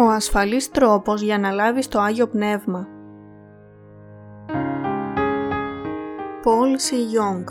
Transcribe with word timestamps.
Ο 0.00 0.04
ασφαλής 0.04 0.70
τρόπος 0.70 1.22
για 1.22 1.38
να 1.38 1.50
λάβεις 1.50 1.88
το 1.88 2.00
Άγιο 2.00 2.28
Πνεύμα 2.28 2.88
Paul 6.44 6.76
C. 6.76 6.92
Young 6.92 7.44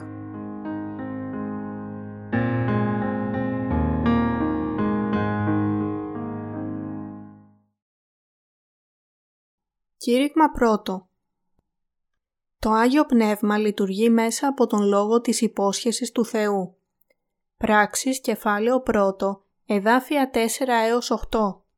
Κήρυγμα 9.97 10.49
πρώτο 10.53 11.07
Το 12.59 12.71
Άγιο 12.71 13.05
Πνεύμα 13.05 13.57
λειτουργεί 13.57 14.09
μέσα 14.09 14.47
από 14.47 14.67
τον 14.67 14.83
λόγο 14.83 15.21
της 15.21 15.41
υπόσχεσης 15.41 16.11
του 16.11 16.25
Θεού. 16.25 16.77
Πράξεις 17.57 18.21
κεφάλαιο 18.21 18.81
πρώτο, 18.81 19.43
εδάφια 19.65 20.29
4 20.33 20.37
έως 20.87 21.11
8 21.31 21.68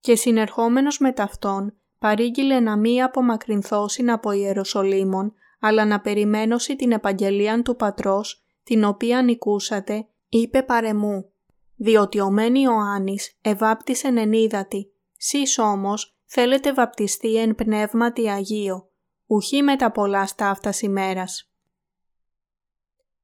και 0.00 0.16
συνερχόμενος 0.16 0.98
με 0.98 1.12
ταυτόν 1.12 1.74
παρήγγειλε 1.98 2.60
να 2.60 2.76
μη 2.76 3.02
απομακρυνθώσιν 3.02 4.10
από 4.10 4.32
Ιεροσολύμων, 4.32 5.34
αλλά 5.60 5.84
να 5.84 6.00
περιμένωσι 6.00 6.76
την 6.76 6.92
επαγγελία 6.92 7.62
του 7.62 7.76
Πατρός, 7.76 8.44
την 8.62 8.84
οποία 8.84 9.22
νικούσατε, 9.22 10.08
είπε 10.28 10.62
παρεμού. 10.62 11.32
Διότι 11.76 12.20
ο 12.20 12.30
μεν 12.30 12.54
Ιωάννης 12.54 13.38
ευάπτισεν 13.40 14.16
εν 14.16 14.32
ύδατη, 14.32 14.92
σεις 15.16 15.58
όμως 15.58 16.16
θέλετε 16.24 16.72
βαπτιστεί 16.72 17.36
εν 17.36 17.54
πνεύματι 17.54 18.28
Αγίο, 18.28 18.90
ουχή 19.26 19.62
με 19.62 19.76
τα 19.76 19.90
πολλά 19.90 20.26
στάφτα 20.26 20.72
ημέρας. 20.80 21.52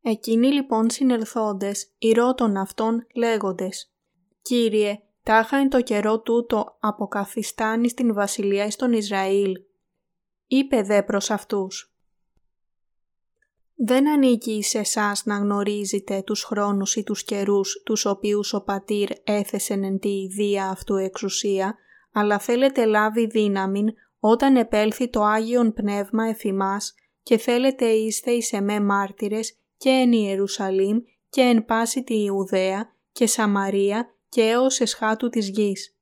Εκείνοι 0.02 0.46
λοιπόν 0.46 0.90
συνελθόντες, 0.90 1.92
ηρώτων 1.98 2.56
αυτών 2.56 3.06
λέγοντες 3.14 3.90
«Κύριε, 4.42 5.00
τάχα 5.26 5.56
εν 5.56 5.68
το 5.68 5.82
καιρό 5.82 6.20
τούτο 6.20 6.76
αποκαθιστάνει 6.80 7.88
στην 7.88 8.14
βασιλεία 8.14 8.64
εις 8.64 8.76
τον 8.76 8.92
Ισραήλ. 8.92 9.52
Είπε 10.46 10.82
δε 10.82 11.02
προς 11.02 11.30
αυτούς. 11.30 11.94
Δεν 13.74 14.08
ανήκει 14.08 14.62
σε 14.62 14.78
εσάς 14.78 15.24
να 15.24 15.36
γνωρίζετε 15.36 16.22
τους 16.22 16.42
χρόνους 16.42 16.96
ή 16.96 17.02
τους 17.02 17.24
καιρούς 17.24 17.82
τους 17.84 18.04
οποίους 18.04 18.52
ο 18.52 18.62
πατήρ 18.62 19.10
έθεσεν 19.24 19.84
εν 19.84 19.98
τη 19.98 20.08
ιδία 20.08 20.68
αυτού 20.68 20.96
εξουσία, 20.96 21.76
αλλά 22.12 22.38
θέλετε 22.38 22.84
λάβει 22.84 23.26
δύναμην 23.26 23.88
όταν 24.20 24.56
επέλθει 24.56 25.08
το 25.08 25.22
Άγιον 25.22 25.72
Πνεύμα 25.72 26.24
εφημάς 26.24 26.94
και 27.22 27.38
θέλετε 27.38 27.86
είστε 27.86 28.30
εις 28.30 28.52
εμέ 28.52 28.80
μάρτυρες 28.80 29.56
και 29.76 29.88
εν 29.88 30.12
Ιερουσαλήμ 30.12 30.98
και 31.28 31.40
εν 31.40 31.64
πάση 31.64 32.02
τη 32.02 32.22
Ιουδαία 32.22 32.94
και 33.12 33.26
Σαμαρία 33.26 34.15
και 34.36 34.42
έως 34.42 34.80
εσχάτου 34.80 35.28
της 35.28 35.48
γης. 35.48 35.96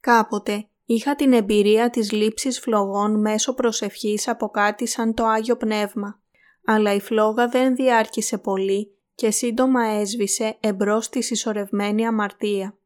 Κάποτε 0.00 0.68
είχα 0.84 1.14
την 1.14 1.32
εμπειρία 1.32 1.90
της 1.90 2.12
λήψης 2.12 2.60
φλογών 2.60 3.20
μέσω 3.20 3.54
προσευχής 3.54 4.28
από 4.28 4.48
κάτι 4.48 4.86
σαν 4.86 5.14
το 5.14 5.24
Άγιο 5.24 5.56
Πνεύμα, 5.56 6.20
αλλά 6.64 6.94
η 6.94 7.00
φλόγα 7.00 7.48
δεν 7.48 7.74
διάρκησε 7.74 8.38
πολύ 8.38 8.96
και 9.14 9.30
σύντομα 9.30 9.84
έσβησε 9.84 10.56
εμπρός 10.60 11.04
στη 11.04 11.22
συσσωρευμένη 11.22 12.06
αμαρτία. 12.06 12.78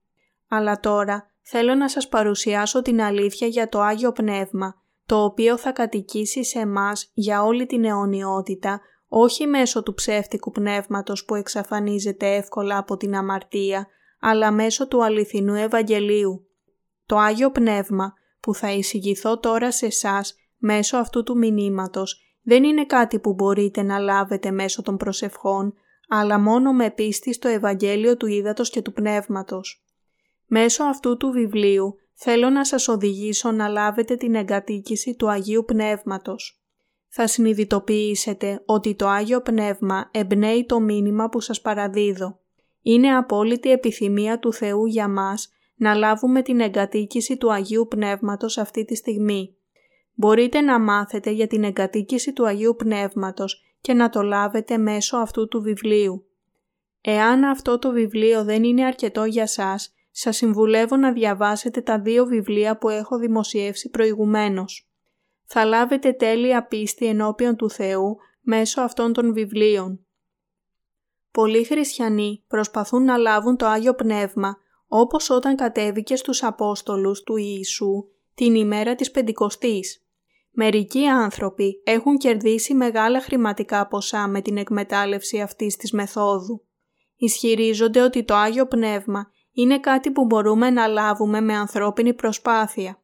Αλλά 0.49 0.81
τώρα 0.81 1.31
θέλω 1.43 1.75
να 1.75 1.89
σας 1.89 2.09
παρουσιάσω 2.09 2.83
την 2.83 3.03
αλήθεια 3.03 3.47
για 3.47 3.69
το 3.69 3.81
Άγιο 3.81 4.13
Πνεύμα, 4.13 4.83
το 5.07 5.25
οποίο 5.25 5.57
θα 5.57 5.73
κατοικήσει 5.73 6.45
σε 6.45 6.59
εμάς 6.59 7.11
για 7.15 7.43
όλη 7.43 7.67
την 7.67 7.85
αιωνιότητα 7.85 8.81
όχι 9.09 9.47
μέσω 9.47 9.83
του 9.83 9.95
ψεύτικου 9.95 10.51
πνεύματος 10.51 11.25
που 11.25 11.35
εξαφανίζεται 11.35 12.35
εύκολα 12.35 12.79
από 12.79 12.97
την 12.97 13.17
αμαρτία, 13.17 13.87
αλλά 14.21 14.51
μέσω 14.51 14.89
του 14.89 15.05
αληθινού 15.05 15.55
Ευαγγελίου. 15.55 16.47
Το 17.07 17.17
Άγιο 17.17 17.51
Πνεύμα 17.51 18.13
που 18.41 18.55
θα 18.55 18.73
εισηγηθώ 18.73 19.39
τώρα 19.39 19.73
σε 19.73 19.87
εσάς 19.87 20.35
μέσω 20.57 20.97
αυτού 20.97 21.23
του 21.23 21.37
μηνύματος 21.37 22.23
δεν 22.43 22.65
είναι 22.65 22.87
κάτι 22.87 23.19
που 23.19 23.35
μπορείτε 23.35 23.83
να 23.83 23.99
λάβετε 23.99 24.51
μέσω 24.51 24.83
των 24.83 24.97
προσευχών, 24.97 25.75
αλλά 26.09 26.39
μόνο 26.39 26.73
με 26.73 26.91
πίστη 26.91 27.33
στο 27.33 27.49
Ευαγγέλιο 27.49 28.17
του 28.17 28.27
Ήδατος 28.27 28.71
και 28.71 28.83
του 28.83 28.93
Πνεύματος. 28.93 29.85
Μέσω 30.47 30.85
αυτού 30.85 31.17
του 31.17 31.31
βιβλίου 31.31 31.95
θέλω 32.15 32.51
να 32.51 32.65
σας 32.65 32.89
οδηγήσω 32.89 33.51
να 33.51 33.69
λάβετε 33.69 34.17
την 34.17 34.35
εγκατοίκηση 34.35 35.15
του 35.15 35.31
Αγίου 35.31 35.65
Πνεύματος 35.65 36.63
θα 37.09 37.27
συνειδητοποιήσετε 37.27 38.63
ότι 38.67 38.95
το 38.95 39.09
Άγιο 39.09 39.41
Πνεύμα 39.41 40.09
εμπνέει 40.11 40.65
το 40.67 40.81
μήνυμα 40.81 41.29
που 41.29 41.41
σας 41.41 41.61
παραδίδω. 41.61 42.39
Είναι 42.83 43.17
απόλυτη 43.17 43.71
επιθυμία 43.71 44.39
του 44.39 44.53
Θεού 44.53 44.87
για 44.87 45.09
μας 45.09 45.53
να 45.75 45.95
λάβουμε 45.95 46.43
την 46.43 46.61
εγκατοίκηση 46.61 47.37
του 47.37 47.53
Αγίου 47.53 47.87
Πνεύματος 47.89 48.59
αυτή 48.59 48.85
τη 48.85 48.95
στιγμή. 48.95 49.57
Μπορείτε 50.15 50.61
να 50.61 50.81
μάθετε 50.81 51.31
για 51.31 51.47
την 51.47 51.65
εγκατοίκηση 51.65 52.33
του 52.33 52.47
Αγίου 52.47 52.75
Πνεύματος 52.79 53.63
και 53.81 53.95
να 53.95 54.09
το 54.09 54.23
λάβετε 54.23 54.79
μέσω 54.79 55.17
αυτού 55.17 55.49
του 55.49 55.63
βιβλίου. 55.63 56.27
Εάν 57.01 57.45
αυτό 57.45 57.79
το 57.79 57.91
βιβλίο 57.91 58.45
δεν 58.45 58.65
είναι 58.65 58.85
αρκετό 58.85 59.25
για 59.25 59.47
σας, 59.47 59.95
σας 60.11 60.37
συμβουλεύω 60.37 60.97
να 60.97 61.13
διαβάσετε 61.13 61.81
τα 61.81 62.01
δύο 62.01 62.27
βιβλία 62.27 62.79
που 62.79 62.89
έχω 62.89 63.19
δημοσιεύσει 63.19 63.91
προηγουμένως 63.91 64.88
θα 65.51 65.65
λάβετε 65.65 66.13
τέλεια 66.13 66.67
πίστη 66.67 67.07
ενώπιον 67.07 67.57
του 67.57 67.71
Θεού 67.71 68.17
μέσω 68.41 68.81
αυτών 68.81 69.13
των 69.13 69.33
βιβλίων. 69.33 70.07
Πολλοί 71.31 71.65
χριστιανοί 71.65 72.45
προσπαθούν 72.49 73.05
να 73.05 73.17
λάβουν 73.17 73.57
το 73.57 73.67
Άγιο 73.67 73.95
Πνεύμα 73.95 74.57
όπως 74.87 75.31
όταν 75.31 75.57
κατέβηκε 75.57 76.17
στους 76.17 76.43
Απόστολους 76.43 77.23
του 77.23 77.37
Ιησού 77.37 78.05
την 78.35 78.55
ημέρα 78.55 78.95
της 78.95 79.11
Πεντηκοστής. 79.11 80.03
Μερικοί 80.51 81.07
άνθρωποι 81.07 81.83
έχουν 81.85 82.17
κερδίσει 82.17 82.75
μεγάλα 82.75 83.21
χρηματικά 83.21 83.87
ποσά 83.87 84.29
με 84.29 84.41
την 84.41 84.57
εκμετάλλευση 84.57 85.41
αυτής 85.41 85.77
της 85.77 85.93
μεθόδου. 85.93 86.67
Ισχυρίζονται 87.17 88.01
ότι 88.01 88.25
το 88.25 88.35
Άγιο 88.35 88.67
Πνεύμα 88.67 89.31
είναι 89.53 89.81
κάτι 89.81 90.11
που 90.11 90.25
μπορούμε 90.25 90.71
να 90.71 90.87
λάβουμε 90.87 91.41
με 91.41 91.55
ανθρώπινη 91.55 92.15
προσπάθεια. 92.15 93.03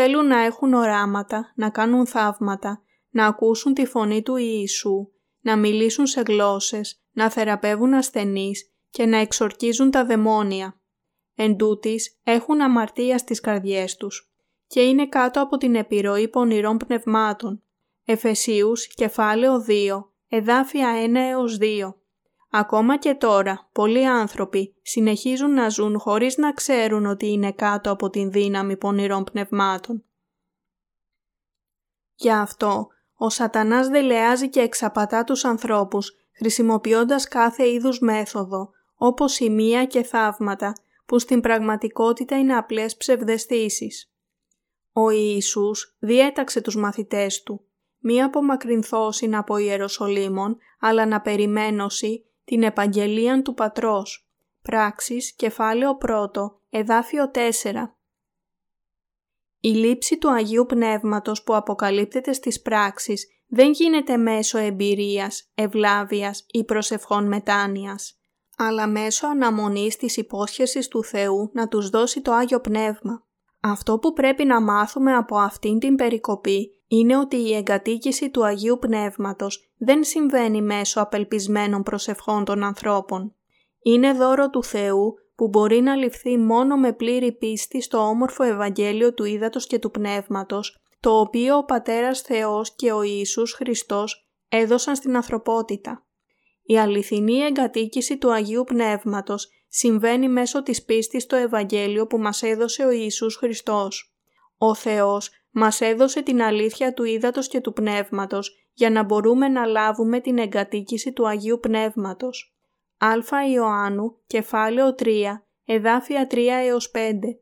Θέλουν 0.00 0.26
να 0.26 0.40
έχουν 0.40 0.74
οράματα, 0.74 1.52
να 1.54 1.70
κάνουν 1.70 2.06
θαύματα, 2.06 2.82
να 3.10 3.26
ακούσουν 3.26 3.74
τη 3.74 3.86
φωνή 3.86 4.22
του 4.22 4.36
Ιησού, 4.36 5.08
να 5.40 5.56
μιλήσουν 5.56 6.06
σε 6.06 6.20
γλώσσες, 6.20 7.02
να 7.12 7.30
θεραπεύουν 7.30 7.94
ασθενείς 7.94 8.72
και 8.90 9.06
να 9.06 9.16
εξορκίζουν 9.16 9.90
τα 9.90 10.04
δαιμόνια. 10.04 10.80
Εν 11.34 11.56
τούτης, 11.56 12.20
έχουν 12.22 12.60
αμαρτία 12.60 13.18
στις 13.18 13.40
καρδιές 13.40 13.96
τους 13.96 14.32
και 14.66 14.80
είναι 14.80 15.08
κάτω 15.08 15.42
από 15.42 15.56
την 15.56 15.74
επιρροή 15.74 16.28
πονηρών 16.28 16.76
πνευμάτων. 16.76 17.62
Εφεσίους, 18.04 18.86
κεφάλαιο 18.86 19.64
2, 19.68 20.12
εδάφια 20.28 20.88
1 21.04 21.14
έως 21.14 21.58
2. 21.58 21.94
Ακόμα 22.50 22.98
και 22.98 23.14
τώρα, 23.14 23.68
πολλοί 23.72 24.06
άνθρωποι 24.06 24.74
συνεχίζουν 24.82 25.54
να 25.54 25.68
ζουν 25.68 25.98
χωρίς 25.98 26.36
να 26.36 26.52
ξέρουν 26.52 27.06
ότι 27.06 27.26
είναι 27.26 27.52
κάτω 27.52 27.90
από 27.90 28.10
την 28.10 28.30
δύναμη 28.30 28.76
πονηρών 28.76 29.24
πνευμάτων. 29.24 30.04
Γι' 32.14 32.32
αυτό, 32.32 32.88
ο 33.14 33.30
σατανάς 33.30 33.88
δελεάζει 33.88 34.48
και 34.48 34.60
εξαπατά 34.60 35.24
τους 35.24 35.44
ανθρώπους, 35.44 36.16
χρησιμοποιώντας 36.32 37.28
κάθε 37.28 37.68
είδους 37.68 38.00
μέθοδο, 38.00 38.70
όπως 38.94 39.38
η 39.38 39.50
μία 39.50 39.84
και 39.84 40.02
θαύματα, 40.02 40.72
που 41.06 41.18
στην 41.18 41.40
πραγματικότητα 41.40 42.38
είναι 42.38 42.56
απλές 42.56 42.96
ψευδεστήσεις. 42.96 44.12
Ο 44.92 45.10
Ιησούς 45.10 45.96
διέταξε 45.98 46.60
τους 46.60 46.76
μαθητές 46.76 47.42
του, 47.42 47.64
μη 47.98 48.22
απομακρυνθώσιν 48.22 49.36
από 49.36 49.56
Ιεροσολύμων, 49.56 50.58
αλλά 50.80 51.06
να 51.06 51.20
περιμένωση 51.20 52.27
την 52.48 52.62
Επαγγελία 52.62 53.42
του 53.42 53.54
Πατρός. 53.54 54.28
Πράξεις, 54.62 55.34
κεφάλαιο 55.34 55.98
1, 56.06 56.62
εδάφιο 56.70 57.30
4. 57.30 57.96
Η 59.60 59.68
λήψη 59.68 60.18
του 60.18 60.30
Αγίου 60.30 60.66
Πνεύματος 60.66 61.42
που 61.42 61.54
αποκαλύπτεται 61.54 62.32
στις 62.32 62.62
πράξεις 62.62 63.26
δεν 63.46 63.70
γίνεται 63.70 64.16
μέσω 64.16 64.58
εμπειρίας, 64.58 65.50
ευλάβειας 65.54 66.44
ή 66.50 66.64
προσευχών 66.64 67.26
μετάνοιας, 67.26 68.18
αλλά 68.56 68.86
μέσω 68.86 69.26
αναμονής 69.26 69.96
της 69.96 70.16
υπόσχεσης 70.16 70.88
του 70.88 71.04
Θεού 71.04 71.50
να 71.52 71.68
τους 71.68 71.88
δώσει 71.88 72.20
το 72.20 72.32
Άγιο 72.32 72.60
Πνεύμα. 72.60 73.26
Αυτό 73.60 73.98
που 73.98 74.12
πρέπει 74.12 74.44
να 74.44 74.60
μάθουμε 74.62 75.14
από 75.14 75.38
αυτήν 75.38 75.78
την 75.78 75.94
περικοπή 75.94 76.77
είναι 76.88 77.16
ότι 77.16 77.36
η 77.36 77.54
εγκατοίκηση 77.54 78.30
του 78.30 78.44
Αγίου 78.44 78.78
Πνεύματος 78.80 79.72
δεν 79.78 80.04
συμβαίνει 80.04 80.62
μέσω 80.62 81.00
απελπισμένων 81.00 81.82
προσευχών 81.82 82.44
των 82.44 82.62
ανθρώπων. 82.62 83.34
Είναι 83.82 84.12
δώρο 84.12 84.50
του 84.50 84.64
Θεού 84.64 85.14
που 85.34 85.48
μπορεί 85.48 85.80
να 85.80 85.94
ληφθεί 85.94 86.38
μόνο 86.38 86.76
με 86.76 86.92
πλήρη 86.92 87.32
πίστη 87.32 87.82
στο 87.82 87.98
όμορφο 87.98 88.42
Ευαγγέλιο 88.42 89.14
του 89.14 89.24
Ήδατος 89.24 89.66
και 89.66 89.78
του 89.78 89.90
Πνεύματος, 89.90 90.82
το 91.00 91.20
οποίο 91.20 91.56
ο 91.56 91.64
Πατέρας 91.64 92.20
Θεός 92.20 92.74
και 92.74 92.92
ο 92.92 93.02
Ιησούς 93.02 93.52
Χριστός 93.52 94.28
έδωσαν 94.48 94.96
στην 94.96 95.16
ανθρωπότητα. 95.16 96.06
Η 96.62 96.78
αληθινή 96.78 97.38
εγκατοίκηση 97.38 98.18
του 98.18 98.32
Αγίου 98.32 98.64
Πνεύματος 98.64 99.48
συμβαίνει 99.68 100.28
μέσω 100.28 100.62
της 100.62 100.84
πίστης 100.84 101.22
στο 101.22 101.36
Ευαγγέλιο 101.36 102.06
που 102.06 102.18
μας 102.18 102.42
έδωσε 102.42 102.84
ο 102.84 102.90
Ιησούς 102.90 103.36
Χριστός. 103.36 104.14
Ο 104.58 104.74
Θεός 104.74 105.30
μας 105.50 105.80
έδωσε 105.80 106.22
την 106.22 106.42
αλήθεια 106.42 106.94
του 106.94 107.04
ύδατος 107.04 107.48
και 107.48 107.60
του 107.60 107.72
πνεύματος 107.72 108.68
για 108.72 108.90
να 108.90 109.02
μπορούμε 109.02 109.48
να 109.48 109.66
λάβουμε 109.66 110.20
την 110.20 110.38
εγκατοίκηση 110.38 111.12
του 111.12 111.28
Αγίου 111.28 111.58
Πνεύματος. 111.60 112.56
Α 112.98 113.48
Ιωάννου, 113.52 114.16
κεφάλαιο 114.26 114.94
3, 114.94 115.46
εδάφια 115.64 116.26
3 116.30 116.36
έως 116.66 116.90
5. 116.90 117.40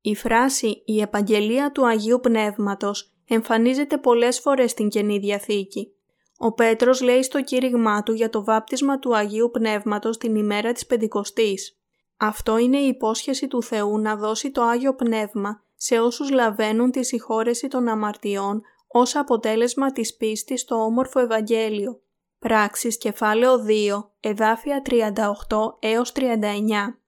Η 0.00 0.14
φράση 0.14 0.82
«Η 0.86 1.00
Επαγγελία 1.00 1.72
του 1.72 1.86
Αγίου 1.86 2.20
Πνεύματος» 2.20 3.12
εμφανίζεται 3.28 3.98
πολλές 3.98 4.40
φορές 4.40 4.70
στην 4.70 4.88
Καινή 4.88 5.18
Διαθήκη. 5.18 5.94
Ο 6.38 6.52
Πέτρος 6.52 7.00
λέει 7.00 7.22
στο 7.22 7.42
κήρυγμά 7.42 8.02
του 8.02 8.12
για 8.12 8.30
το 8.30 8.44
βάπτισμα 8.44 8.98
του 8.98 9.16
Αγίου 9.16 9.50
Πνεύματος 9.50 10.18
την 10.18 10.34
ημέρα 10.34 10.72
της 10.72 10.86
Πεντηκοστής. 10.86 11.78
Αυτό 12.16 12.58
είναι 12.58 12.78
η 12.78 12.86
υπόσχεση 12.86 13.48
του 13.48 13.62
Θεού 13.62 13.98
να 13.98 14.16
δώσει 14.16 14.50
το 14.50 14.62
Άγιο 14.62 14.94
Πνεύμα 14.94 15.63
σε 15.84 16.00
όσους 16.00 16.30
λαβαίνουν 16.30 16.90
τη 16.90 17.04
συγχώρεση 17.04 17.68
των 17.68 17.88
αμαρτιών 17.88 18.62
ως 18.86 19.16
αποτέλεσμα 19.16 19.92
της 19.92 20.16
πίστης 20.16 20.60
στο 20.60 20.74
όμορφο 20.76 21.20
Ευαγγέλιο. 21.20 22.02
Πράξεις 22.38 22.98
κεφάλαιο 22.98 23.64
2, 23.64 24.10
εδάφια 24.20 24.82
38 24.82 25.78
έως 25.78 26.12
39. 26.12 26.98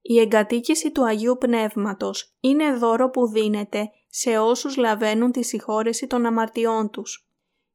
Η 0.00 0.18
εγκατοίκηση 0.18 0.90
του 0.92 1.04
Αγίου 1.06 1.36
Πνεύματος 1.38 2.36
είναι 2.40 2.72
δώρο 2.72 3.10
που 3.10 3.28
δίνεται 3.28 3.90
σε 4.08 4.38
όσους 4.38 4.76
λαβαίνουν 4.76 5.32
τη 5.32 5.44
συγχώρεση 5.44 6.06
των 6.06 6.26
αμαρτιών 6.26 6.90
τους 6.90 7.28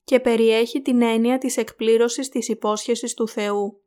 και 0.03 0.19
περιέχει 0.19 0.81
την 0.81 1.01
έννοια 1.01 1.37
της 1.37 1.57
εκπλήρωσης 1.57 2.29
της 2.29 2.47
υπόσχεσης 2.47 3.13
του 3.13 3.27
Θεού. 3.27 3.81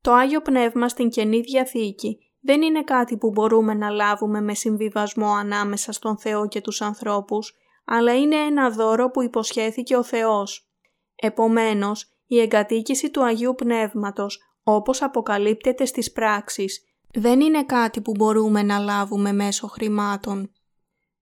Το 0.00 0.12
Άγιο 0.12 0.40
Πνεύμα 0.40 0.88
στην 0.88 1.08
Καινή 1.08 1.40
Διαθήκη 1.40 2.29
δεν 2.40 2.62
είναι 2.62 2.84
κάτι 2.84 3.16
που 3.16 3.30
μπορούμε 3.30 3.74
να 3.74 3.90
λάβουμε 3.90 4.40
με 4.40 4.54
συμβιβασμό 4.54 5.32
ανάμεσα 5.32 5.92
στον 5.92 6.18
Θεό 6.18 6.48
και 6.48 6.60
τους 6.60 6.80
ανθρώπους, 6.80 7.54
αλλά 7.84 8.16
είναι 8.16 8.36
ένα 8.36 8.70
δώρο 8.70 9.10
που 9.10 9.22
υποσχέθηκε 9.22 9.96
ο 9.96 10.02
Θεός. 10.02 10.70
Επομένως, 11.16 12.14
η 12.26 12.40
εγκατοίκηση 12.40 13.10
του 13.10 13.24
Αγίου 13.24 13.54
Πνεύματος, 13.54 14.38
όπως 14.62 15.02
αποκαλύπτεται 15.02 15.84
στις 15.84 16.12
πράξεις, 16.12 16.84
δεν 17.12 17.40
είναι 17.40 17.64
κάτι 17.64 18.00
που 18.00 18.10
μπορούμε 18.10 18.62
να 18.62 18.78
λάβουμε 18.78 19.32
μέσω 19.32 19.66
χρημάτων. 19.66 20.52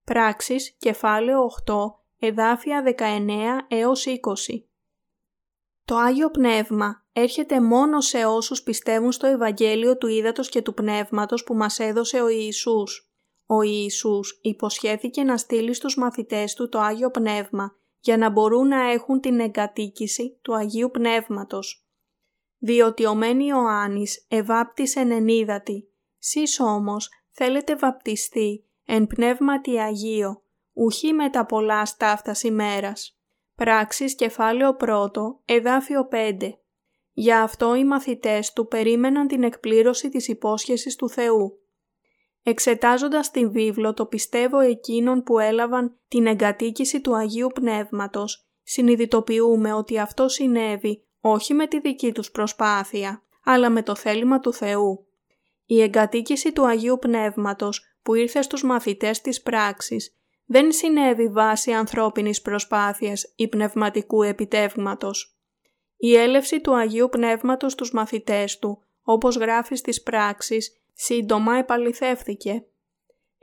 Πράξεις, 0.05 0.77
κεφάλαιο 0.79 1.45
8, 1.45 2.05
εδάφια 2.19 2.83
19 2.83 3.65
έως 3.69 4.07
20 4.07 4.69
Το 5.89 5.97
Άγιο 5.97 6.31
Πνεύμα 6.31 7.05
έρχεται 7.13 7.61
μόνο 7.61 8.01
σε 8.01 8.25
όσους 8.25 8.63
πιστεύουν 8.63 9.13
στο 9.13 9.27
Ευαγγέλιο 9.27 9.97
του 9.99 10.07
Ήδατος 10.07 10.49
και 10.49 10.63
του 10.63 10.75
Πνεύματος 10.75 11.45
που 11.45 11.55
μας 11.55 11.79
έδωσε 11.79 12.21
ο 12.21 12.29
Ιησούς. 12.29 13.13
Ο 13.47 13.63
Ιησούς 13.63 14.39
υποσχέθηκε 14.43 15.23
να 15.23 15.37
στείλει 15.37 15.75
στους 15.75 15.97
μαθητές 15.97 16.55
του 16.55 16.69
το 16.69 16.79
Άγιο 16.79 17.11
Πνεύμα 17.11 17.77
για 18.01 18.17
να 18.17 18.31
μπορούν 18.31 18.69
να 18.69 18.91
έχουν 18.91 19.21
την 19.21 19.41
εγκατοίκηση 19.41 20.39
του 20.43 20.57
Αγίου 20.57 20.91
Πνεύματος. 20.91 21.89
Διότι 22.59 23.07
ο 23.07 23.15
Μεν 23.15 23.41
Ιωάννης 23.41 24.27
ευάπτησε 24.29 25.01
ενίδατη, 25.01 25.89
σεις 26.19 26.61
όμως 26.61 27.11
θέλετε 27.31 27.77
βαπτιστεί 27.77 28.65
εν 28.85 29.07
πνεύματι 29.07 29.79
Αγίο, 29.79 30.43
ουχή 30.73 31.13
με 31.13 31.31
τα 31.31 31.47
πολλά 31.47 31.85
στάφτας 31.85 32.43
ημέρας. 32.43 33.18
Πράξεις 33.59 34.15
κεφάλαιο 34.15 34.77
1, 34.81 34.87
εδάφιο 35.45 36.09
5. 36.13 36.37
Γι' 37.13 37.33
αυτό 37.33 37.75
οι 37.75 37.85
μαθητές 37.85 38.53
του 38.53 38.67
περίμεναν 38.67 39.27
την 39.27 39.43
εκπλήρωση 39.43 40.09
της 40.09 40.29
υπόσχεσης 40.29 40.97
του 40.97 41.09
Θεού. 41.09 41.59
Εξετάζοντας 42.43 43.31
τη 43.31 43.47
βίβλο 43.47 43.95
το 43.95 44.07
πιστεύω 44.07 44.59
εκείνων 44.59 45.23
που 45.23 45.39
έλαβαν 45.39 45.99
την 46.09 46.27
εγκατοίκηση 46.27 47.01
του 47.01 47.17
Αγίου 47.17 47.49
Πνεύματος, 47.55 48.49
συνειδητοποιούμε 48.63 49.73
ότι 49.73 49.99
αυτό 49.99 50.29
συνέβη 50.29 51.07
όχι 51.21 51.55
με 51.55 51.67
τη 51.67 51.81
δική 51.81 52.13
τους 52.13 52.31
προσπάθεια, 52.31 53.23
αλλά 53.45 53.71
με 53.71 53.83
το 53.83 53.95
θέλημα 53.95 54.41
του 54.41 54.53
Θεού. 54.53 55.07
Η 55.65 55.83
εγκατοίκηση 55.83 56.53
του 56.53 56.67
Αγίου 56.67 56.99
Πνεύματος 57.01 57.83
που 58.03 58.15
ήρθε 58.15 58.43
στους 58.43 58.63
μαθητές 58.63 59.21
της 59.21 59.43
πράξης 59.43 60.18
δεν 60.51 60.73
συνέβη 60.73 61.29
βάσει 61.29 61.73
ανθρώπινης 61.73 62.43
προσπάθειας 62.43 63.33
ή 63.37 63.49
πνευματικού 63.49 64.23
επιτεύγματος. 64.23 65.39
Η 65.97 66.17
έλευση 66.17 66.61
του 66.61 66.77
Αγίου 66.77 67.09
Πνεύματος 67.09 67.73
στους 67.73 67.93
μαθητές 67.93 68.59
του, 68.59 68.83
όπως 69.03 69.37
γράφει 69.37 69.75
στις 69.75 70.03
πράξεις, 70.03 70.81
σύντομα 70.93 71.57
επαληθεύθηκε. 71.57 72.65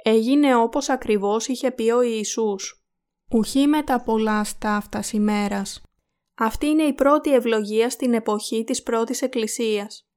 Έγινε 0.03 0.55
όπως 0.55 0.89
ακριβώς 0.89 1.47
είχε 1.47 1.71
πει 1.71 1.89
ο 1.91 2.01
Ιησούς. 2.01 2.85
Ουχή 3.31 3.67
με 3.67 3.83
τα 3.83 4.01
πολλά 4.01 4.43
στάφτα 4.43 5.03
ημέρας. 5.11 5.81
Αυτή 6.35 6.65
είναι 6.65 6.83
η 6.83 6.93
πρώτη 6.93 7.33
ευλογία 7.33 7.89
στην 7.89 8.13
εποχή 8.13 8.63
της 8.63 8.83
πρώτης 8.83 9.21
Εκκλησίας. 9.21 10.07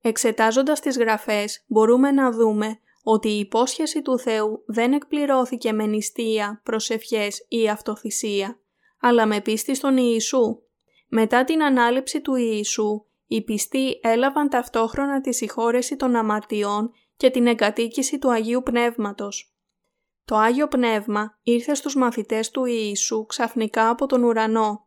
Εξετάζοντας 0.00 0.80
τις 0.80 0.98
γραφές 0.98 1.64
μπορούμε 1.66 2.10
να 2.10 2.30
δούμε 2.30 2.78
ότι 3.02 3.28
η 3.28 3.38
υπόσχεση 3.38 4.02
του 4.02 4.18
Θεού 4.18 4.64
δεν 4.66 4.92
εκπληρώθηκε 4.92 5.72
με 5.72 5.86
νηστεία, 5.86 6.60
προσευχές 6.64 7.44
ή 7.48 7.68
αυτοθυσία, 7.68 8.60
αλλά 9.00 9.26
με 9.26 9.40
πίστη 9.40 9.74
στον 9.74 9.96
Ιησού. 9.96 10.62
Μετά 11.08 11.44
την 11.44 11.62
ανάληψη 11.62 12.20
του 12.20 12.34
Ιησού, 12.34 13.04
οι 13.26 13.42
πιστοί 13.44 14.00
έλαβαν 14.02 14.48
ταυτόχρονα 14.48 15.20
τη 15.20 15.34
συγχώρεση 15.34 15.96
των 15.96 16.16
αμαρτιών 16.16 16.90
και 17.16 17.30
την 17.30 17.46
εγκατοίκηση 17.46 18.18
του 18.18 18.30
Αγίου 18.30 18.62
Πνεύματος. 18.62 19.56
Το 20.24 20.36
Άγιο 20.36 20.68
Πνεύμα 20.68 21.38
ήρθε 21.42 21.74
στους 21.74 21.96
μαθητές 21.96 22.50
του 22.50 22.64
Ιησού 22.64 23.26
ξαφνικά 23.26 23.88
από 23.88 24.06
τον 24.06 24.22
ουρανό. 24.22 24.86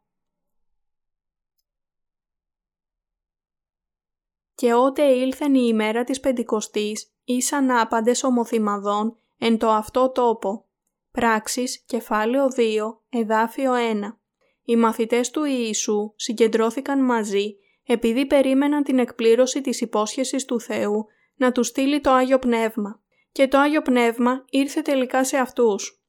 Και 4.55 4.73
ότε 4.73 5.03
ήλθεν 5.03 5.55
η 5.55 5.65
ημέρα 5.67 6.03
της 6.03 6.19
Πεντηκοστής, 6.19 7.14
ήσαν 7.25 7.71
άπαντες 7.71 8.23
ομοθυμαδών 8.23 9.17
εν 9.37 9.57
το 9.57 9.69
αυτό 9.69 10.11
τόπο. 10.11 10.65
Πράξεις, 11.11 11.83
κεφάλαιο 11.85 12.47
2, 12.55 13.01
εδάφιο 13.09 13.73
1. 13.73 14.19
Οι 14.63 14.75
μαθητές 14.75 15.31
του 15.31 15.43
Ιησού 15.43 16.13
συγκεντρώθηκαν 16.15 17.03
μαζί 17.03 17.55
επειδή 17.85 18.25
περίμεναν 18.25 18.83
την 18.83 18.99
εκπλήρωση 18.99 19.61
της 19.61 19.81
υπόσχεσης 19.81 20.45
του 20.45 20.59
Θεού 20.59 21.05
να 21.35 21.51
τους 21.51 21.67
στείλει 21.67 22.01
το 22.01 22.11
Άγιο 22.11 22.39
Πνεύμα. 22.39 23.01
Και 23.31 23.47
το 23.47 23.57
Άγιο 23.57 23.81
Πνεύμα 23.81 24.45
ήρθε 24.49 24.81
τελικά 24.81 25.23
σε 25.23 25.37
αυτούς. 25.37 26.03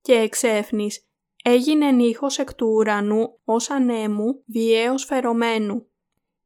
Και 0.00 0.12
εξέφνης 0.12 1.06
έγινε 1.44 2.04
ήχος 2.04 2.38
εκ 2.38 2.54
του 2.54 2.66
ουρανού 2.66 3.38
ως 3.44 3.70
ανέμου 3.70 4.42
βιαίως 4.46 5.04
φερωμένου 5.04 5.86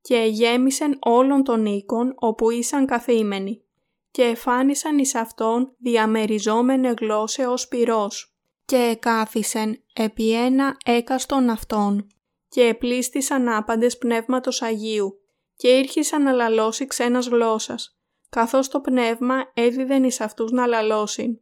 και 0.01 0.17
γέμισεν 0.17 0.97
όλων 1.01 1.43
των 1.43 1.67
οίκων 1.67 2.13
όπου 2.17 2.51
ήσαν 2.51 2.87
καθήμενοι 2.87 3.65
και 4.11 4.23
εφάνισαν 4.23 4.99
εις 4.99 5.15
αυτόν 5.15 5.75
διαμεριζόμενε 5.79 6.95
γλώσσες 7.01 7.47
ως 7.47 7.69
πυρός 7.69 8.35
και 8.65 8.77
εκάθισεν 8.77 9.85
επί 9.93 10.33
ένα 10.33 10.77
έκαστον 10.85 11.51
αυτών 11.51 12.07
και 12.49 12.63
επλήστησαν 12.63 13.49
άπαντες 13.49 13.99
πνεύματος 13.99 14.63
Αγίου 14.63 15.21
και 15.55 15.69
ήρχισαν 15.69 16.23
να 16.23 16.33
λαλώσει 16.33 16.87
ξένας 16.87 17.27
γλώσσας, 17.27 17.99
καθώς 18.31 18.69
το 18.69 18.81
πνεύμα 18.81 19.51
έδιδεν 19.55 20.05
εις 20.05 20.21
αυτούς 20.21 20.51
να 20.51 20.67
λαλώσουν. 20.67 21.41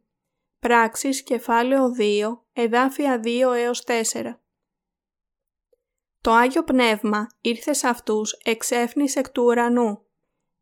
Πράξεις 0.59 1.23
κεφάλαιο 1.23 1.91
2, 1.97 2.45
εδάφια 2.53 3.19
2 3.19 3.53
έως 3.53 3.83
4. 3.83 4.41
Το 6.21 6.31
Άγιο 6.31 6.63
Πνεύμα 6.63 7.27
ήρθε 7.41 7.73
σε 7.73 7.87
αυτούς 7.87 8.33
εξέφνης 8.43 9.15
εκ 9.15 9.29
του 9.29 9.43
ουρανού. 9.43 10.05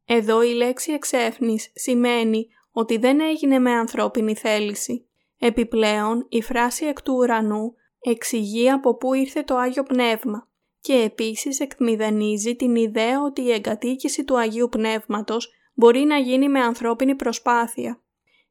Εδώ 0.10 0.42
η 0.42 0.54
λέξη 0.54 0.92
εξέφνης 0.92 1.72
σημαίνει 1.74 2.48
ότι 2.72 2.98
δεν 2.98 3.20
έγινε 3.20 3.60
με 3.60 3.72
ανθρώπινη 3.72 4.36
θέληση. 4.36 5.08
Επιπλέον, 5.40 6.26
η 6.30 6.42
φράση 6.42 6.86
εκ 6.86 7.02
του 7.02 7.14
ουρανού 7.14 7.74
εξηγεί 8.00 8.70
από 8.70 8.96
πού 8.96 9.14
ήρθε 9.14 9.44
το 9.44 9.56
Άγιο 9.56 9.84
Πνεύμα 9.84 10.48
και 10.82 10.94
επίσης 10.94 11.60
εκμηδενίζει 11.60 12.56
την 12.56 12.76
ιδέα 12.76 13.24
ότι 13.24 13.42
η 13.42 13.52
εγκατοίκηση 13.52 14.24
του 14.24 14.38
Αγίου 14.38 14.70
Πνεύματος 14.70 15.54
μπορεί 15.74 16.00
να 16.00 16.18
γίνει 16.18 16.50
με 16.50 16.60
ανθρώπινη 16.60 17.16
προσπάθεια. 17.16 18.02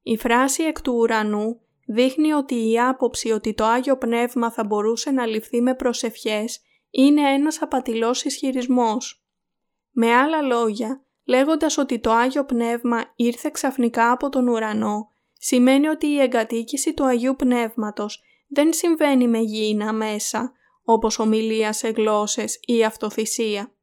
Η 0.02 0.16
φράση 0.16 0.62
εκ 0.62 0.80
του 0.80 0.94
ουρανού 0.94 1.60
δείχνει 1.86 2.32
ότι 2.32 2.70
η 2.70 2.80
άποψη 2.80 3.30
ότι 3.30 3.54
το 3.54 3.64
Άγιο 3.64 3.96
Πνεύμα 3.96 4.50
θα 4.52 4.64
μπορούσε 4.64 5.10
να 5.10 5.26
ληφθεί 5.26 5.60
με 5.60 5.74
προσευχές 5.74 6.60
είναι 6.90 7.32
ένας 7.32 7.62
απατηλός 7.62 8.24
ισχυρισμός. 8.24 9.24
Με 9.90 10.14
άλλα 10.14 10.42
λόγια, 10.42 11.05
λέγοντας 11.26 11.78
ότι 11.78 11.98
το 11.98 12.10
Άγιο 12.10 12.44
Πνεύμα 12.44 13.12
ήρθε 13.16 13.50
ξαφνικά 13.52 14.10
από 14.10 14.28
τον 14.28 14.48
ουρανό, 14.48 15.08
σημαίνει 15.32 15.88
ότι 15.88 16.06
η 16.06 16.20
εγκατοίκηση 16.20 16.94
του 16.94 17.04
Αγίου 17.04 17.36
Πνεύματος 17.36 18.22
δεν 18.48 18.72
συμβαίνει 18.72 19.28
με 19.28 19.38
γήινα 19.38 19.92
μέσα, 19.92 20.52
όπως 20.84 21.18
ομιλίας 21.18 21.76
σε 21.76 21.88
γλώσσες 21.88 22.58
ή 22.66 22.84
αυτοθυσία. 22.84 23.74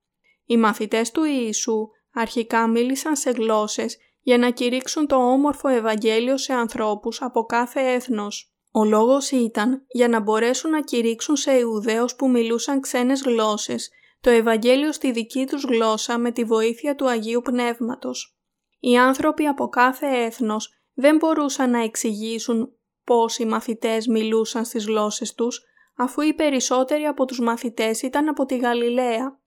Οι 0.46 0.58
μαθητές 0.58 1.12
του 1.12 1.24
Ιησού 1.24 1.90
Αρχικά 2.14 2.68
μίλησαν 2.68 3.16
σε 3.16 3.30
γλώσσες 3.30 3.98
για 4.22 4.38
να 4.38 4.50
κηρύξουν 4.50 5.08
το 5.08 5.16
όμορφο 5.16 5.68
Ευαγγέλιο 5.68 6.38
σε 6.38 6.54
ανθρώπους 6.54 7.22
από 7.22 7.46
κάθε 7.46 7.82
έθνος. 7.82 8.54
Ο 8.72 8.84
λόγος 8.84 9.32
ήταν 9.32 9.86
για 9.88 10.08
να 10.08 10.20
μπορέσουν 10.20 10.70
να 10.70 10.82
κηρύξουν 10.82 11.36
σε 11.36 11.52
Ιουδαίους 11.52 12.16
που 12.16 12.30
μιλούσαν 12.30 12.82
ξένες 12.82 13.22
γλώσσες 13.22 13.90
το 14.24 14.30
Ευαγγέλιο 14.30 14.92
στη 14.92 15.12
δική 15.12 15.46
τους 15.46 15.64
γλώσσα 15.64 16.18
με 16.18 16.32
τη 16.32 16.44
βοήθεια 16.44 16.96
του 16.96 17.10
Αγίου 17.10 17.42
Πνεύματος. 17.42 18.38
Οι 18.80 18.98
άνθρωποι 18.98 19.46
από 19.46 19.68
κάθε 19.68 20.08
έθνος 20.08 20.74
δεν 20.94 21.16
μπορούσαν 21.18 21.70
να 21.70 21.84
εξηγήσουν 21.84 22.78
πώς 23.04 23.38
οι 23.38 23.46
μαθητές 23.46 24.08
μιλούσαν 24.08 24.66
στις 24.66 24.86
γλώσσες 24.86 25.34
τους, 25.34 25.62
αφού 25.96 26.22
οι 26.22 26.34
περισσότεροι 26.34 27.04
από 27.04 27.26
τους 27.26 27.40
μαθητές 27.40 28.02
ήταν 28.02 28.28
από 28.28 28.46
τη 28.46 28.58
Γαλιλαία 28.58 29.40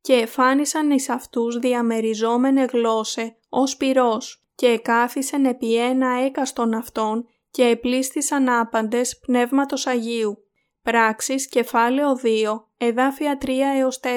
και 0.00 0.12
εφάνισαν 0.12 0.90
εις 0.90 1.08
αυτούς 1.08 1.58
διαμεριζόμενε 1.58 2.64
γλώσσε 2.72 3.36
ως 3.48 3.76
πυρός 3.76 4.46
και 4.54 4.66
εκάθισαν 4.66 5.44
επί 5.44 5.76
ένα 5.76 6.08
έκαστον 6.24 6.74
αυτών 6.74 7.26
και 7.50 7.64
επλήστησαν 7.64 8.48
άπαντες 8.48 9.18
πνεύματος 9.18 9.86
Αγίου. 9.86 10.45
Πράξεις 10.90 11.48
κεφάλαιο 11.48 12.18
2, 12.22 12.64
εδάφια 12.76 13.38
3 13.40 13.48
έως 13.78 14.00
4. 14.00 14.08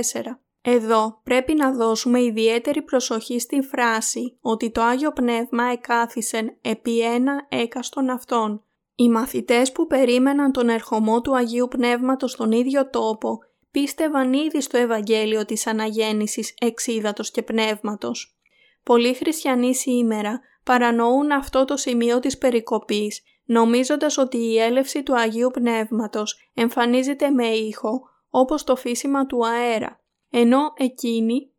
Εδώ 0.62 1.22
πρέπει 1.24 1.54
να 1.54 1.72
δώσουμε 1.72 2.22
ιδιαίτερη 2.22 2.82
προσοχή 2.82 3.40
στην 3.40 3.64
φράση 3.64 4.38
ότι 4.42 4.72
το 4.72 4.82
Άγιο 4.82 5.12
Πνεύμα 5.12 5.64
εκάθισεν 5.64 6.58
επί 6.62 7.00
ένα 7.00 7.46
έκαστον 7.50 8.10
αυτών. 8.10 8.64
Οι 8.96 9.10
μαθητές 9.10 9.72
που 9.72 9.88
περίμεναν 9.88 10.52
τον 10.52 10.70
ερχομό 10.70 11.22
του 11.22 11.36
Αγίου 11.36 11.68
Πνεύματος 11.68 12.32
στον 12.32 12.52
ίδιο 12.52 12.90
τόπο 12.90 13.40
πίστευαν 13.72 14.34
ήδη 14.34 14.62
στο 14.62 14.78
Ευαγγέλιο 14.78 15.46
της 15.46 15.68
Αναγέννησης 15.68 16.54
εξίδατος 16.60 17.32
και 17.32 17.42
πνεύματος. 17.42 18.40
Πολλοί 18.84 19.14
χριστιανοί 19.14 19.76
σήμερα 19.76 20.40
παρανοούν 20.64 21.32
αυτό 21.32 21.66
το 21.66 21.78
σημείο 21.78 22.20
της 22.20 22.38
περικοπής, 22.38 23.22
νομίζοντας 23.50 24.18
ότι 24.18 24.38
η 24.38 24.60
έλευση 24.60 25.04
του 25.04 25.16
Αγίου 25.16 25.50
Πνεύματος 25.54 26.50
εμφανίζεται 26.54 27.30
με 27.30 27.48
ήχο, 27.48 28.02
όπως 28.30 28.64
το 28.64 28.76
φύσιμα 28.76 29.26
του 29.26 29.48
αέρα, 29.48 30.02
ενώ 30.30 30.74
εκείνοι, 30.78 31.52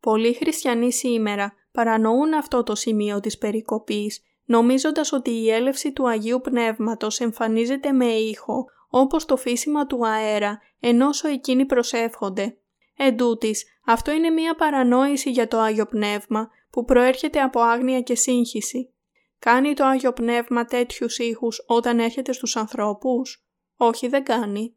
πολλοί 0.00 0.34
χριστιανοί 0.34 0.92
σήμερα, 0.92 1.52
παρανοούν 1.72 2.34
αυτό 2.34 2.62
το 2.62 2.74
σημείο 2.74 3.20
της 3.20 3.38
περικοπής, 3.38 4.22
νομίζοντας 4.44 5.12
ότι 5.12 5.30
η 5.30 5.50
έλευση 5.50 5.92
του 5.92 6.08
Αγίου 6.08 6.40
Πνεύματος 6.40 7.20
εμφανίζεται 7.20 7.92
με 7.92 8.06
ήχο, 8.06 8.64
όπως 8.90 9.24
το 9.24 9.36
φύσιμα 9.36 9.86
του 9.86 10.06
αέρα, 10.06 10.60
ενώ 10.80 11.08
εκείνοι 11.32 11.66
προσεύχονται. 11.66 12.56
Εν 12.96 13.16
τούτης, 13.16 13.64
αυτό 13.86 14.12
είναι 14.12 14.30
μία 14.30 14.54
παρανόηση 14.54 15.30
για 15.30 15.48
το 15.48 15.58
Άγιο 15.58 15.86
Πνεύμα 15.86 16.48
που 16.70 16.84
προέρχεται 16.84 17.40
από 17.40 17.60
άγνοια 17.60 18.00
και 18.00 18.14
σύγχυση. 18.14 18.92
Κάνει 19.38 19.74
το 19.74 19.84
Άγιο 19.84 20.12
Πνεύμα 20.12 20.64
τέτοιους 20.64 21.18
ήχους 21.18 21.64
όταν 21.66 21.98
έρχεται 21.98 22.32
στους 22.32 22.56
ανθρώπους; 22.56 23.44
Όχι 23.76 24.08
δεν 24.08 24.24
κάνει. 24.24 24.74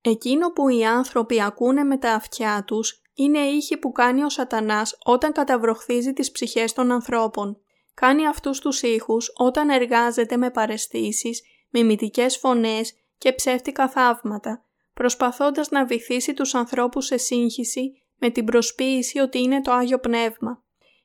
Εκείνο 0.00 0.52
που 0.52 0.68
οι 0.68 0.84
άνθρωποι 0.84 1.42
ακούνε 1.42 1.84
με 1.84 1.98
τα 1.98 2.12
αυτιά 2.12 2.64
τους 2.66 3.02
είναι 3.14 3.38
ήχοι 3.38 3.76
που 3.76 3.92
κάνει 3.92 4.22
ο 4.22 4.28
σατανάς 4.28 4.98
όταν 5.04 5.32
καταβροχθίζει 5.32 6.12
τις 6.12 6.30
ψυχές 6.30 6.72
των 6.72 6.92
ανθρώπων. 6.92 7.58
Κάνει 7.94 8.26
αυτούς 8.26 8.60
τους 8.60 8.82
ήχους 8.82 9.32
όταν 9.36 9.68
εργάζεται 9.70 10.36
με 10.36 10.50
παρεστήσεις, 10.50 11.42
μιμητικές 11.70 12.36
φωνές 12.36 12.94
και 13.18 13.32
ψεύτικα 13.32 13.88
θαύματα, 13.88 14.64
προσπαθώντας 14.94 15.70
να 15.70 15.84
βυθίσει 15.84 16.34
τους 16.34 16.54
ανθρώπους 16.54 17.06
σε 17.06 17.16
σύγχυση 17.16 18.02
με 18.18 18.30
την 18.30 18.44
προσποίηση 18.44 19.18
ότι 19.18 19.38
είναι 19.38 19.60
το 19.60 19.72
Άγιο 19.72 19.98
Πνεύμα. 19.98 20.62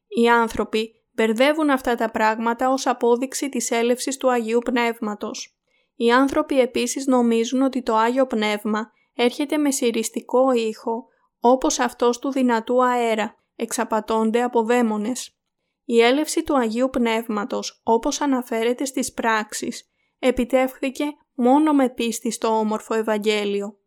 Οι 0.08 0.30
άνθρωποι 0.30 0.99
μπερδεύουν 1.20 1.70
αυτά 1.70 1.96
τα 1.96 2.12
πράγματα 2.12 2.70
ως 2.70 2.88
απόδειξη 2.88 3.50
της 3.50 3.72
έλευσης 3.72 4.18
του 4.18 4.32
Αγίου 4.32 4.60
Πνεύματος. 4.60 5.58
Οι 5.96 6.12
άνθρωποι 6.12 6.60
επίσης 6.60 7.06
νομίζουν 7.06 7.62
ότι 7.62 7.82
το 7.82 7.96
Άγιο 7.96 8.28
Πνεύμα 8.28 8.92
έρχεται 9.14 9.58
με 9.58 9.72
συριστικό 9.72 10.52
ήχο 10.52 11.08
όπως 11.40 11.80
αυτός 11.80 12.20
του 12.20 12.32
δυνατού 12.32 12.84
αέρα, 12.84 13.36
εξαπατώνται 13.56 14.42
από 14.42 14.64
δαίμονες. 14.64 15.38
Η 15.86 16.02
έλευση 16.02 16.44
του 16.44 16.58
Αγίου 16.58 16.90
Πνεύματος, 16.90 17.82
όπως 17.84 18.22
αναφέρεται 18.22 18.86
στις 18.86 19.14
πράξεις, 19.14 19.90
επιτεύχθηκε 20.20 21.06
μόνο 21.34 21.74
με 21.74 21.90
πίστη 21.90 22.32
στο 22.32 22.48
όμορφο 22.48 22.94
Ευαγγέλιο. 22.94 23.78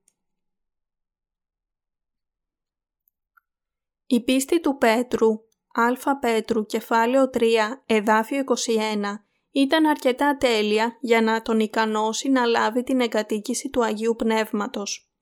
Η 4.06 4.20
πίστη 4.24 4.60
του 4.60 4.76
Πέτρου, 4.78 5.28
Α 5.72 6.18
Πέτρου, 6.18 6.66
κεφάλαιο 6.66 7.30
3, 7.32 7.42
εδάφιο 7.86 8.44
21, 8.46 9.24
ήταν 9.50 9.86
αρκετά 9.86 10.36
τέλεια 10.36 10.96
για 11.00 11.22
να 11.22 11.42
τον 11.42 11.60
ικανώσει 11.60 12.28
να 12.28 12.44
λάβει 12.44 12.82
την 12.82 13.00
εγκατοίκηση 13.00 13.70
του 13.70 13.84
Αγίου 13.84 14.16
Πνεύματος. 14.16 15.12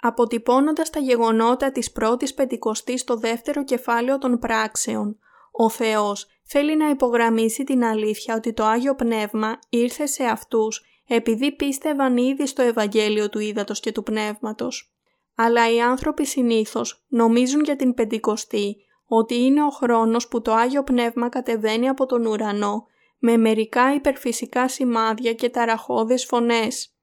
Αποτυπώνοντας 0.00 0.90
τα 0.90 1.00
γεγονότα 1.00 1.72
της 1.72 1.92
πρώτης 1.92 2.34
πεντηκοστής 2.34 3.00
στο 3.00 3.16
δεύτερο 3.16 3.64
κεφάλαιο 3.64 4.18
των 4.18 4.38
πράξεων, 4.38 5.18
ο 5.52 5.70
Θεός 5.70 6.26
θέλει 6.42 6.76
να 6.76 6.88
υπογραμμίσει 6.88 7.64
την 7.64 7.84
αλήθεια 7.84 8.34
ότι 8.34 8.52
το 8.52 8.64
Άγιο 8.64 8.94
Πνεύμα 8.94 9.58
ήρθε 9.68 10.06
σε 10.06 10.24
αυτούς 10.24 10.84
επειδή 11.06 11.52
πίστευαν 11.52 12.16
ήδη 12.16 12.46
στο 12.46 12.62
Ευαγγέλιο 12.62 13.28
του 13.28 13.38
Ήδατος 13.38 13.80
και 13.80 13.92
του 13.92 14.02
Πνεύματος. 14.02 14.93
Αλλά 15.34 15.72
οι 15.72 15.80
άνθρωποι 15.80 16.26
συνήθως 16.26 17.04
νομίζουν 17.08 17.64
για 17.64 17.76
την 17.76 17.94
Πεντηκοστή 17.94 18.76
ότι 19.06 19.34
είναι 19.34 19.64
ο 19.64 19.70
χρόνος 19.70 20.28
που 20.28 20.42
το 20.42 20.52
Άγιο 20.52 20.84
Πνεύμα 20.84 21.28
κατεβαίνει 21.28 21.88
από 21.88 22.06
τον 22.06 22.26
ουρανό 22.26 22.86
με 23.18 23.36
μερικά 23.36 23.94
υπερφυσικά 23.94 24.68
σημάδια 24.68 25.32
και 25.32 25.48
ταραχώδες 25.48 26.24
φωνές. 26.24 26.96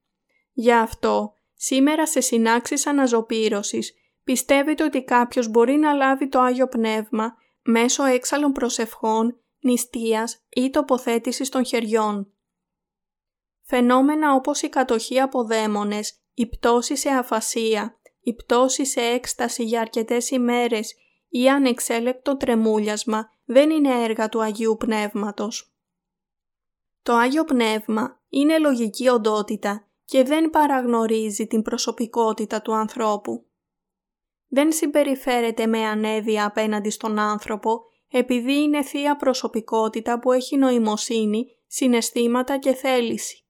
Γι' 0.51 0.73
αυτό, 0.73 1.33
σήμερα 1.53 2.07
σε 2.07 2.19
συνάξεις 2.19 2.87
αναζωπήρωσης, 2.87 3.93
πιστεύετε 4.23 4.83
ότι 4.83 5.03
κάποιος 5.03 5.47
μπορεί 5.47 5.75
να 5.75 5.93
λάβει 5.93 6.27
το 6.27 6.39
Άγιο 6.39 6.67
Πνεύμα 6.67 7.35
μέσω 7.63 8.03
έξαλλων 8.03 8.51
προσευχών, 8.51 9.39
νηστείας 9.59 10.45
ή 10.49 10.69
τοποθέτησης 10.69 11.49
των 11.49 11.65
χεριών. 11.65 12.33
Φαινόμενα 13.61 14.33
όπως 14.33 14.61
η 14.61 14.69
κατοχή 14.69 15.19
από 15.19 15.43
δαίμονες, 15.43 16.21
η 16.33 16.47
πτώση 16.47 16.95
σε 16.97 17.09
αφασία, 17.09 17.99
η 18.21 18.33
πτώση 18.33 18.85
σε 18.85 19.01
έκσταση 19.01 19.63
για 19.63 19.81
αρκετές 19.81 20.29
ημέρες 20.29 20.95
ή 21.29 21.49
ανεξέλεκτο 21.49 22.37
τρεμούλιασμα 22.37 23.29
δεν 23.45 23.69
είναι 23.69 24.03
έργα 24.03 24.29
του 24.29 24.41
Αγίου 24.41 24.75
Πνεύματος. 24.79 25.75
Το 27.01 27.13
Άγιο 27.13 27.43
Πνεύμα 27.43 28.21
είναι 28.29 28.57
λογική 28.57 29.07
οντότητα 29.07 29.87
και 30.05 30.23
δεν 30.23 30.49
παραγνωρίζει 30.49 31.47
την 31.47 31.61
προσωπικότητα 31.61 32.61
του 32.61 32.75
ανθρώπου. 32.75 33.45
Δεν 34.47 34.71
συμπεριφέρεται 34.71 35.67
με 35.67 35.85
ανέδεια 35.85 36.45
απέναντι 36.45 36.89
στον 36.89 37.19
άνθρωπο 37.19 37.81
επειδή 38.11 38.53
είναι 38.53 38.83
θεία 38.83 39.15
προσωπικότητα 39.15 40.19
που 40.19 40.31
έχει 40.31 40.57
νοημοσύνη, 40.57 41.45
συναισθήματα 41.67 42.57
και 42.59 42.73
θέληση. 42.73 43.45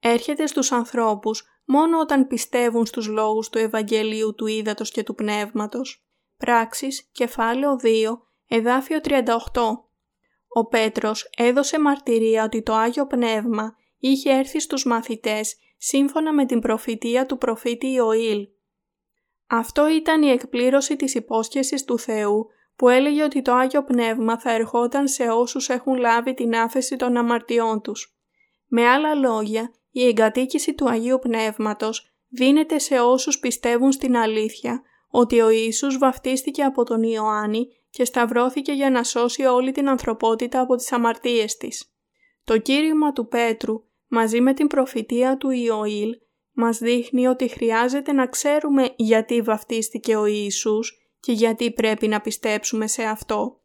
Έρχεται 0.00 0.46
στους 0.46 0.72
ανθρώπους 0.72 1.44
μόνο 1.64 1.98
όταν 1.98 2.26
πιστεύουν 2.26 2.86
στους 2.86 3.06
λόγους 3.06 3.48
του 3.48 3.58
Ευαγγελίου 3.58 4.34
του 4.34 4.46
Ήδατος 4.46 4.90
και 4.90 5.02
του 5.02 5.14
Πνεύματος. 5.14 6.04
Πράξεις, 6.36 7.08
κεφάλαιο 7.12 7.76
2, 7.76 8.18
εδάφιο 8.48 9.00
38. 9.00 9.84
Ο 10.48 10.66
Πέτρος 10.66 11.30
έδωσε 11.36 11.80
μαρτυρία 11.80 12.44
ότι 12.44 12.62
το 12.62 12.74
Άγιο 12.74 13.06
Πνεύμα 13.06 13.76
είχε 13.98 14.30
έρθει 14.30 14.60
στους 14.60 14.84
μαθητές 14.84 15.56
σύμφωνα 15.76 16.32
με 16.32 16.46
την 16.46 16.60
προφητεία 16.60 17.26
του 17.26 17.38
προφήτη 17.38 17.86
Ιωήλ. 17.86 18.48
Αυτό 19.46 19.88
ήταν 19.88 20.22
η 20.22 20.30
εκπλήρωση 20.30 20.96
της 20.96 21.14
υπόσχεσης 21.14 21.84
του 21.84 21.98
Θεού 21.98 22.46
που 22.76 22.88
έλεγε 22.88 23.22
ότι 23.22 23.42
το 23.42 23.52
Άγιο 23.52 23.84
Πνεύμα 23.84 24.38
θα 24.38 24.50
ερχόταν 24.50 25.08
σε 25.08 25.28
όσους 25.28 25.68
έχουν 25.68 25.96
λάβει 25.96 26.34
την 26.34 26.54
άφεση 26.54 26.96
των 26.96 27.16
αμαρτιών 27.16 27.80
τους. 27.80 28.14
Με 28.66 28.86
άλλα 28.86 29.14
λόγια, 29.14 29.72
η 29.90 30.06
εγκατοίκηση 30.06 30.74
του 30.74 30.88
Αγίου 30.88 31.18
Πνεύματος 31.18 32.10
δίνεται 32.28 32.78
σε 32.78 33.00
όσους 33.00 33.38
πιστεύουν 33.38 33.92
στην 33.92 34.16
αλήθεια 34.16 34.82
ότι 35.08 35.40
ο 35.40 35.50
Ιησούς 35.50 35.98
βαφτίστηκε 35.98 36.62
από 36.62 36.84
τον 36.84 37.02
Ιωάννη 37.02 37.66
και 37.90 38.04
σταυρώθηκε 38.04 38.72
για 38.72 38.90
να 38.90 39.02
σώσει 39.02 39.42
όλη 39.42 39.72
την 39.72 39.88
ανθρωπότητα 39.88 40.60
από 40.60 40.76
τις 40.76 40.92
αμαρτίες 40.92 41.56
της. 41.56 41.94
Το 42.44 42.58
κήρυγμα 42.58 43.12
του 43.12 43.26
Πέτρου 43.26 43.84
μαζί 44.06 44.40
με 44.40 44.54
την 44.54 44.66
προφητεία 44.66 45.36
του 45.36 45.50
Ιωήλ 45.50 46.10
μας 46.52 46.78
δείχνει 46.78 47.26
ότι 47.26 47.48
χρειάζεται 47.48 48.12
να 48.12 48.26
ξέρουμε 48.26 48.92
γιατί 48.96 49.42
βαφτίστηκε 49.42 50.16
ο 50.16 50.26
Ιησούς 50.26 50.98
και 51.20 51.32
γιατί 51.32 51.72
πρέπει 51.72 52.08
να 52.08 52.20
πιστέψουμε 52.20 52.86
σε 52.86 53.02
Αυτό. 53.02 53.60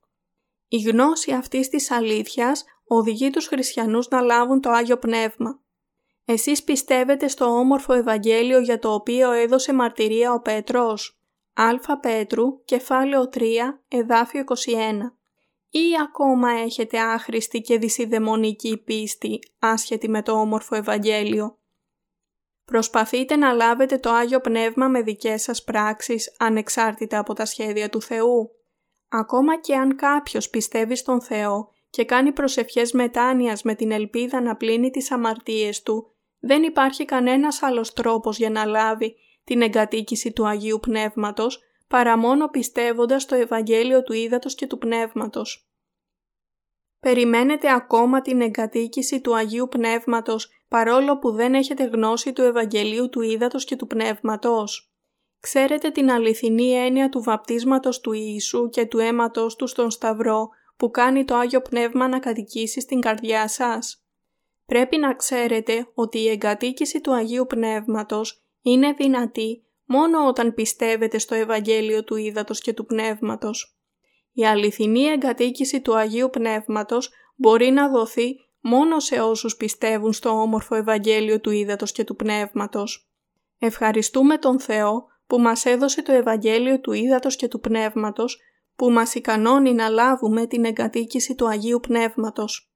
Η 0.68 0.78
γνώση 0.78 1.32
αυτής 1.32 1.70
της 1.70 1.92
αλήθειας 1.92 2.66
οδηγεί 2.88 3.30
τους 3.30 3.48
χριστιανούς 3.48 4.08
να 4.08 4.22
λάβουν 4.22 4.62
το 4.62 4.70
Άγιο 4.70 4.98
Πνεύμα. 4.98 5.64
Εσείς 6.26 6.64
πιστεύετε 6.64 7.28
στο 7.28 7.46
όμορφο 7.46 7.94
Ευαγγέλιο 7.94 8.60
για 8.60 8.80
το 8.80 8.94
οποίο 8.94 9.32
έδωσε 9.32 9.74
μαρτυρία 9.74 10.34
ο 10.34 10.42
Πέτρος; 10.42 11.20
Α 11.54 12.00
Πέτρου, 12.00 12.64
κεφάλαιο 12.66 13.30
3, 13.34 13.42
εδάφιο 13.88 14.40
21. 14.40 14.54
Ή 15.70 15.84
ακόμα 16.04 16.52
έχετε 16.52 17.00
άχρηστη 17.00 17.62
και 17.62 17.78
δυσιδαιμονική 17.78 18.78
πίστη, 18.78 19.40
άσχετη 19.60 20.10
με 20.10 20.22
το 20.22 20.32
όμορφο 20.32 20.76
Ευαγγέλιο; 20.76 21.58
Προσπαθείτε 22.66 23.36
να 23.36 23.54
λάβετε 23.54 23.98
το 23.98 24.10
Άγιο 24.10 24.40
Πνεύμα 24.40 24.88
με 24.88 25.02
δικές 25.02 25.42
σας 25.42 25.64
πράξεις, 25.64 26.36
ανεξάρτητα 26.40 27.20
από 27.20 27.34
τα 27.34 27.46
σχέδια 27.46 27.90
του 27.90 28.02
Θεού. 28.02 28.52
Ακόμα 29.10 29.60
και 29.60 29.76
αν 29.76 29.96
κάποιος 29.96 30.50
πιστεύει 30.50 30.96
στον 30.96 31.22
Θεό 31.22 31.70
και 31.90 32.06
κάνει 32.06 32.32
προσευχές 32.32 32.92
μετάνοιας 32.92 33.64
με 33.64 33.76
την 33.76 33.92
ελπίδα 33.92 34.42
να 34.42 34.56
πλύνει 34.56 34.90
τις 34.90 35.12
αμαρτίες 35.12 35.82
του, 35.82 36.15
δεν 36.46 36.64
υπάρχει 36.64 37.06
κανένας 37.06 37.64
άλλος 37.64 37.94
τρόπος 37.94 38.38
για 38.38 38.50
να 38.50 38.66
λάβει 38.66 39.16
την 39.44 39.62
εγκατοίκηση 39.62 40.32
του 40.32 40.48
Αγίου 40.48 40.80
Πνεύματος, 40.82 41.60
παρά 41.88 42.18
μόνο 42.18 42.48
πιστεύοντας 42.48 43.26
το 43.26 43.36
Ευαγγέλιο 43.36 44.04
του 44.04 44.14
Ήδατος 44.14 44.56
και 44.56 44.68
του 44.68 44.78
Πνεύματος. 44.78 45.70
Περιμένετε 47.00 47.72
ακόμα 47.72 48.22
την 48.22 48.42
εγκατοίκηση 48.42 49.22
του 49.22 49.36
Αγίου 49.36 49.68
Πνεύματος 49.68 50.50
παρόλο 50.68 51.20
που 51.20 51.32
δεν 51.32 51.54
έχετε 51.54 51.84
γνώση 51.84 52.34
του 52.34 52.42
Ευαγγελίου 52.42 53.10
του 53.10 53.22
Ήδατος 53.22 53.66
και 53.66 53.76
του 53.76 53.88
Πνεύματος. 53.88 54.94
Ξέρετε 55.40 55.90
την 55.90 56.12
αληθινή 56.12 56.72
έννοια 56.72 57.10
του 57.10 57.22
βαπτίσματος 57.24 58.00
του 58.00 58.14
Ιησού 58.14 58.70
και 58.70 58.86
του 58.86 59.00
αίματος 59.00 59.56
του 59.56 59.68
στον 59.68 59.92
Σταυρό 59.92 60.50
που 60.78 60.92
κάνει 60.92 61.26
το 61.26 61.36
Άγιο 61.36 61.62
Πνεύμα 61.62 62.08
να 62.08 62.20
κατοικήσει 62.20 62.82
στην 62.82 63.00
καρδιά 63.02 63.48
σας. 63.48 64.05
Πρέπει 64.66 64.98
να 64.98 65.14
ξέρετε 65.14 65.88
ότι 65.94 66.20
η 66.20 66.30
εγκατοίκηση 66.30 67.02
του 67.02 67.14
Αγίου 67.14 67.46
Πνεύματος 67.48 68.44
είναι 68.62 68.92
δυνατή 68.92 69.64
μόνο 69.86 70.28
όταν 70.28 70.54
πιστεύετε 70.54 71.18
στο 71.18 71.36
Ευαγγέλιο 71.36 72.04
του 72.04 72.16
Ήδατος 72.16 72.62
και 72.62 72.74
του 72.74 72.86
Πνεύματος. 72.86 73.78
Η 74.32 74.46
αληθινή 74.46 75.04
εγκατοίκηση 75.04 75.82
του 75.82 75.96
Αγίου 75.96 76.30
Πνεύματος 76.30 77.10
μπορεί 77.36 77.70
να 77.70 77.90
δοθεί 77.90 78.36
μόνο 78.60 79.00
σε 79.00 79.22
όσους 79.22 79.56
πιστεύουν 79.56 80.14
στο 80.14 80.30
όμορφο 80.30 80.76
Ευαγγέλιο 80.76 81.40
του 81.40 81.52
Ήδατος 81.52 81.92
και 81.92 82.04
του 82.04 82.16
Πνεύματος. 82.16 83.10
Ευχαριστούμε 83.60 84.38
τον 84.38 84.60
Θεό 84.60 85.06
που 85.28 85.40
μας 85.40 85.66
έδωσε 85.66 86.02
το 86.02 86.12
Ευαγγέλιο 86.12 86.80
του 86.80 86.92
Ήδατος 86.92 87.36
και 87.36 87.48
του 87.48 87.60
Πνεύματος 87.60 88.40
που 88.76 88.92
μας 88.92 89.16
ικανώνει 89.16 89.74
να 89.74 89.90
λάβουμε 89.90 90.48
την 90.48 90.66
εγκατοίκηση 90.66 91.36
του 91.36 91.48
Αγίου 91.48 91.80
Πνεύματος. 91.80 92.75